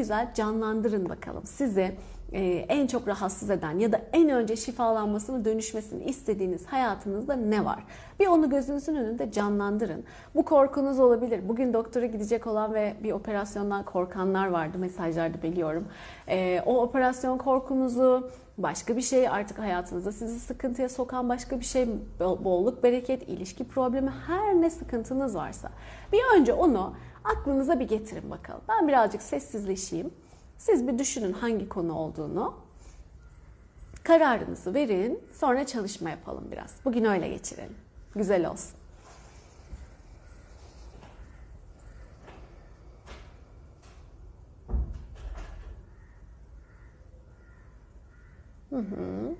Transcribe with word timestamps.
güzel 0.00 0.34
canlandırın 0.34 1.08
bakalım. 1.08 1.42
Sizi 1.46 1.94
e, 2.32 2.42
en 2.68 2.86
çok 2.86 3.08
rahatsız 3.08 3.50
eden 3.50 3.78
ya 3.78 3.92
da 3.92 4.00
en 4.12 4.28
önce 4.28 4.56
şifalanmasını 4.56 5.44
dönüşmesini 5.44 6.04
istediğiniz 6.04 6.66
hayatınızda 6.66 7.36
ne 7.36 7.64
var? 7.64 7.84
Bir 8.20 8.26
onu 8.26 8.50
gözünüzün 8.50 8.94
önünde 8.94 9.32
canlandırın. 9.32 10.04
Bu 10.34 10.44
korkunuz 10.44 11.00
olabilir. 11.00 11.48
Bugün 11.48 11.72
doktora 11.72 12.06
gidecek 12.06 12.46
olan 12.46 12.74
ve 12.74 12.94
bir 13.02 13.12
operasyondan 13.12 13.84
korkanlar 13.84 14.46
vardı 14.46 14.78
mesajlarda 14.78 15.42
biliyorum. 15.42 15.88
E, 16.28 16.62
o 16.66 16.82
operasyon 16.82 17.38
korkunuzu 17.38 18.30
başka 18.58 18.96
bir 18.96 19.02
şey 19.02 19.28
artık 19.28 19.58
hayatınızda 19.58 20.12
sizi 20.12 20.40
sıkıntıya 20.40 20.88
sokan 20.88 21.28
başka 21.28 21.60
bir 21.60 21.64
şey 21.64 21.88
bolluk, 22.18 22.82
bereket, 22.82 23.28
ilişki 23.28 23.68
problemi 23.68 24.10
her 24.26 24.54
ne 24.54 24.70
sıkıntınız 24.70 25.34
varsa 25.34 25.70
bir 26.12 26.38
önce 26.38 26.52
onu 26.52 26.94
aklınıza 27.24 27.80
bir 27.80 27.88
getirin 27.88 28.30
bakalım. 28.30 28.62
Ben 28.68 28.88
birazcık 28.88 29.22
sessizleşeyim. 29.22 30.10
Siz 30.58 30.88
bir 30.88 30.98
düşünün 30.98 31.32
hangi 31.32 31.68
konu 31.68 31.94
olduğunu. 31.94 32.54
Kararınızı 34.02 34.74
verin. 34.74 35.20
Sonra 35.32 35.66
çalışma 35.66 36.10
yapalım 36.10 36.48
biraz. 36.52 36.74
Bugün 36.84 37.04
öyle 37.04 37.28
geçirelim. 37.28 37.76
Güzel 38.14 38.50
olsun. 38.50 38.80
Hı 48.70 48.76
hı. 48.76 49.34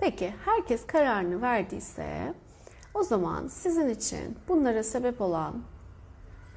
Peki 0.00 0.34
herkes 0.44 0.86
kararını 0.86 1.42
verdiyse 1.42 2.34
o 2.94 3.02
zaman 3.02 3.46
sizin 3.46 3.88
için 3.88 4.38
bunlara 4.48 4.82
sebep 4.82 5.20
olan 5.20 5.54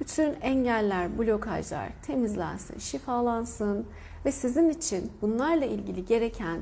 bütün 0.00 0.34
engeller, 0.40 1.18
blokajlar 1.18 1.88
temizlensin, 2.02 2.78
şifalansın 2.78 3.86
ve 4.24 4.32
sizin 4.32 4.68
için 4.68 5.12
bunlarla 5.22 5.64
ilgili 5.64 6.04
gereken 6.04 6.60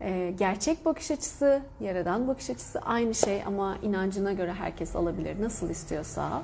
e, 0.00 0.34
gerçek 0.38 0.84
bakış 0.84 1.10
açısı, 1.10 1.62
yaradan 1.80 2.28
bakış 2.28 2.50
açısı 2.50 2.80
aynı 2.80 3.14
şey 3.14 3.42
ama 3.46 3.76
inancına 3.82 4.32
göre 4.32 4.52
herkes 4.52 4.96
alabilir 4.96 5.42
nasıl 5.42 5.70
istiyorsa. 5.70 6.42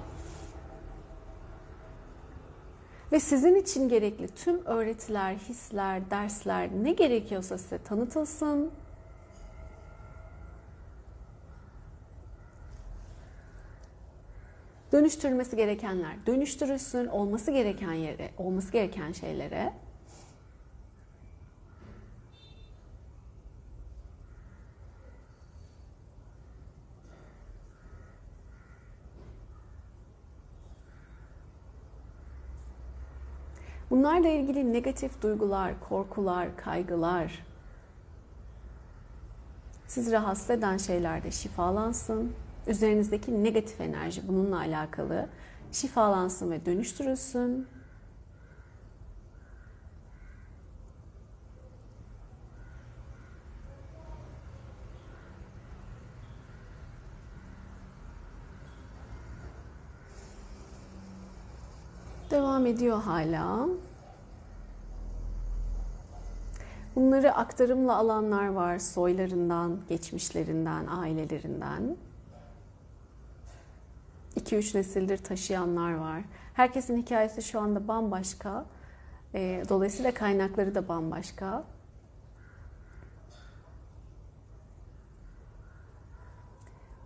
Ve 3.13 3.20
sizin 3.20 3.55
için 3.55 3.89
gerekli 3.89 4.29
tüm 4.29 4.67
öğretiler, 4.67 5.35
hisler, 5.35 6.11
dersler 6.11 6.69
ne 6.83 6.92
gerekiyorsa 6.92 7.59
size 7.59 7.79
tanıtılsın, 7.79 8.70
dönüştürülmesi 14.99 15.57
gerekenler 15.57 16.27
dönüştürülsün, 16.27 17.07
olması 17.07 17.51
gereken 17.51 17.93
yere, 17.93 18.31
olması 18.39 18.73
gereken 18.73 19.13
şeylere. 19.13 19.73
Bunlarla 33.91 34.29
ilgili 34.29 34.73
negatif 34.73 35.23
duygular, 35.23 35.73
korkular, 35.89 36.57
kaygılar, 36.57 37.45
sizi 39.87 40.13
rahatsız 40.13 40.51
eden 40.51 40.77
şeyler 40.77 41.23
de 41.23 41.31
şifalansın 41.31 42.33
üzerinizdeki 42.69 43.44
negatif 43.44 43.80
enerji 43.80 44.28
bununla 44.28 44.58
alakalı 44.58 45.28
şifalansın 45.72 46.50
ve 46.50 46.66
dönüştürülsün. 46.66 47.66
Devam 62.30 62.67
ediyor 62.67 63.02
hala. 63.02 63.68
Bunları 66.96 67.34
aktarımla 67.34 67.96
alanlar 67.96 68.48
var 68.48 68.78
soylarından, 68.78 69.78
geçmişlerinden, 69.89 70.86
ailelerinden. 70.86 71.96
2-3 74.48 74.79
nesildir 74.79 75.19
taşıyanlar 75.19 75.95
var. 75.95 76.23
Herkesin 76.55 76.97
hikayesi 76.97 77.42
şu 77.42 77.61
anda 77.61 77.89
bambaşka. 77.89 78.67
E, 79.35 79.63
dolayısıyla 79.69 80.14
kaynakları 80.14 80.75
da 80.75 80.89
bambaşka. 80.89 81.64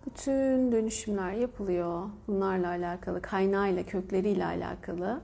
Bütün 0.05 0.71
dönüşümler 0.71 1.31
yapılıyor. 1.31 2.09
Bunlarla 2.27 2.67
alakalı, 2.67 3.21
kaynağıyla, 3.21 3.83
kökleriyle 3.83 4.45
alakalı. 4.45 5.21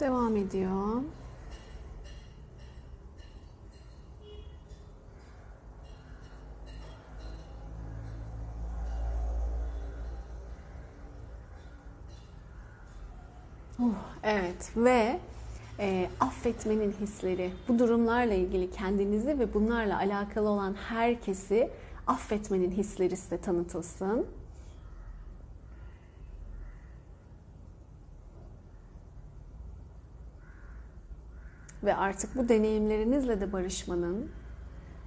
Devam 0.00 0.36
ediyor. 0.36 1.02
Oh, 13.80 13.84
evet 14.22 14.72
ve 14.76 15.20
e, 15.78 16.08
affetmenin 16.20 16.92
hisleri, 16.92 17.50
bu 17.68 17.78
durumlarla 17.78 18.34
ilgili 18.34 18.70
kendinizi 18.70 19.38
ve 19.38 19.54
bunlarla 19.54 19.98
alakalı 19.98 20.48
olan 20.48 20.74
herkesi 20.74 21.70
affetmenin 22.06 22.70
hisleri 22.70 23.16
size 23.16 23.40
tanıtılsın. 23.40 24.26
Ve 31.84 31.96
artık 31.96 32.36
bu 32.36 32.48
deneyimlerinizle 32.48 33.40
de 33.40 33.52
barışmanın 33.52 34.30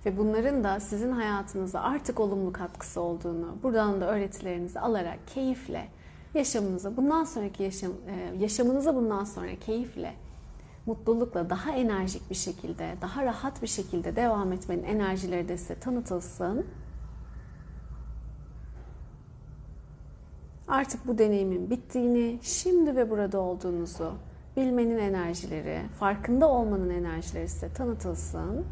ve 0.05 0.17
bunların 0.17 0.63
da 0.63 0.79
sizin 0.79 1.11
hayatınıza 1.11 1.81
artık 1.81 2.19
olumlu 2.19 2.53
katkısı 2.53 3.01
olduğunu, 3.01 3.57
buradan 3.63 4.01
da 4.01 4.07
öğretilerinizi 4.07 4.79
alarak 4.79 5.27
keyifle 5.27 5.87
yaşamınıza, 6.33 6.97
bundan 6.97 7.23
sonraki 7.23 7.63
yaşam, 7.63 7.91
e, 7.91 8.37
yaşamınıza 8.39 8.95
bundan 8.95 9.23
sonra 9.23 9.55
keyifle, 9.55 10.13
mutlulukla 10.85 11.49
daha 11.49 11.71
enerjik 11.71 12.29
bir 12.29 12.35
şekilde, 12.35 12.95
daha 13.01 13.25
rahat 13.25 13.61
bir 13.61 13.67
şekilde 13.67 14.15
devam 14.15 14.51
etmenin 14.51 14.83
enerjileri 14.83 15.49
de 15.49 15.57
size 15.57 15.79
tanıtılsın. 15.79 16.65
Artık 20.67 21.07
bu 21.07 21.17
deneyimin 21.17 21.69
bittiğini, 21.69 22.39
şimdi 22.41 22.95
ve 22.95 23.09
burada 23.09 23.39
olduğunuzu 23.39 24.13
bilmenin 24.57 24.97
enerjileri, 24.97 25.81
farkında 25.99 26.47
olmanın 26.47 26.89
enerjileri 26.89 27.47
size 27.49 27.73
tanıtılsın. 27.73 28.65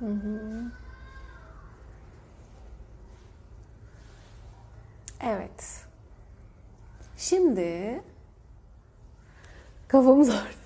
Hı. 0.00 0.70
Evet. 5.20 5.83
Şimdi 7.24 8.00
kafamız 9.88 10.28
ağrıyor. 10.30 10.64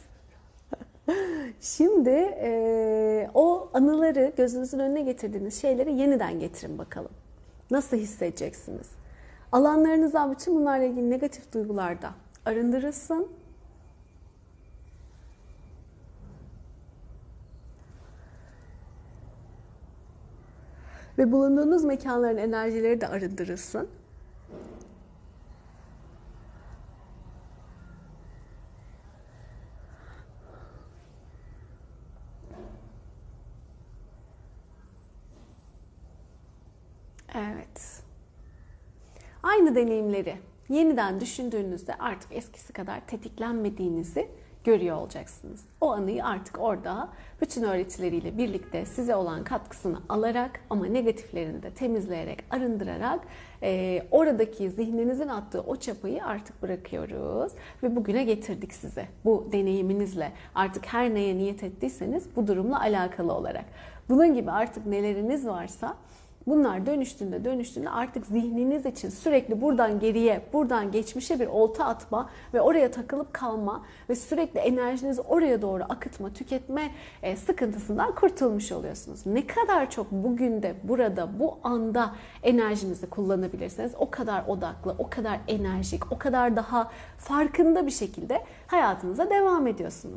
Şimdi 1.60 2.10
e, 2.40 3.30
o 3.34 3.70
anıları 3.74 4.32
gözünüzün 4.36 4.78
önüne 4.78 5.02
getirdiğiniz 5.02 5.60
şeyleri 5.60 5.92
yeniden 5.94 6.40
getirin 6.40 6.78
bakalım. 6.78 7.10
Nasıl 7.70 7.96
hissedeceksiniz? 7.96 8.86
Alanlarınızdan 9.52 10.32
bütün 10.32 10.56
bunlarla 10.56 10.84
ilgili 10.84 11.10
negatif 11.10 11.52
duygularda 11.52 12.10
arındırılsın. 12.46 13.28
Ve 21.18 21.32
bulunduğunuz 21.32 21.84
mekanların 21.84 22.36
enerjileri 22.36 23.00
de 23.00 23.08
arındırılsın. 23.08 23.88
Evet. 37.38 38.02
Aynı 39.42 39.74
deneyimleri 39.74 40.36
yeniden 40.68 41.20
düşündüğünüzde 41.20 41.94
artık 41.94 42.32
eskisi 42.32 42.72
kadar 42.72 43.06
tetiklenmediğinizi 43.06 44.28
görüyor 44.64 44.96
olacaksınız. 44.96 45.64
O 45.80 45.92
anıyı 45.92 46.24
artık 46.24 46.60
orada 46.60 47.08
bütün 47.40 47.62
öğretileriyle 47.62 48.38
birlikte 48.38 48.84
size 48.84 49.16
olan 49.16 49.44
katkısını 49.44 49.98
alarak 50.08 50.60
ama 50.70 50.86
negatiflerini 50.86 51.62
de 51.62 51.70
temizleyerek, 51.70 52.44
arındırarak 52.50 53.20
e, 53.62 54.02
oradaki 54.10 54.70
zihninizin 54.70 55.28
attığı 55.28 55.60
o 55.60 55.76
çapayı 55.76 56.24
artık 56.24 56.62
bırakıyoruz 56.62 57.52
ve 57.82 57.96
bugüne 57.96 58.24
getirdik 58.24 58.72
size. 58.72 59.06
Bu 59.24 59.48
deneyiminizle 59.52 60.32
artık 60.54 60.86
her 60.86 61.14
neye 61.14 61.36
niyet 61.36 61.62
ettiyseniz 61.62 62.36
bu 62.36 62.46
durumla 62.46 62.80
alakalı 62.80 63.32
olarak. 63.32 63.64
Bunun 64.08 64.34
gibi 64.34 64.50
artık 64.50 64.86
neleriniz 64.86 65.46
varsa 65.46 65.96
Bunlar 66.48 66.86
dönüştüğünde 66.86 67.44
dönüştüğünde 67.44 67.90
artık 67.90 68.26
zihniniz 68.26 68.86
için 68.86 69.08
sürekli 69.08 69.60
buradan 69.60 70.00
geriye, 70.00 70.42
buradan 70.52 70.92
geçmişe 70.92 71.40
bir 71.40 71.46
olta 71.46 71.84
atma 71.84 72.30
ve 72.54 72.60
oraya 72.60 72.90
takılıp 72.90 73.34
kalma 73.34 73.84
ve 74.08 74.14
sürekli 74.14 74.60
enerjinizi 74.60 75.20
oraya 75.20 75.62
doğru 75.62 75.82
akıtma, 75.88 76.32
tüketme 76.32 76.90
e, 77.22 77.36
sıkıntısından 77.36 78.14
kurtulmuş 78.14 78.72
oluyorsunuz. 78.72 79.26
Ne 79.26 79.46
kadar 79.46 79.90
çok 79.90 80.12
bugün 80.12 80.62
de 80.62 80.74
burada, 80.82 81.38
bu 81.38 81.58
anda 81.62 82.14
enerjinizi 82.42 83.06
kullanabilirseniz 83.06 83.92
o 83.98 84.10
kadar 84.10 84.44
odaklı, 84.46 84.94
o 84.98 85.10
kadar 85.10 85.40
enerjik, 85.48 86.12
o 86.12 86.18
kadar 86.18 86.56
daha 86.56 86.90
farkında 87.18 87.86
bir 87.86 87.90
şekilde 87.90 88.44
hayatınıza 88.66 89.30
devam 89.30 89.66
ediyorsunuz. 89.66 90.16